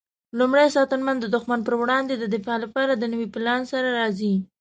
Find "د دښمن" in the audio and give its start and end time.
1.19-1.59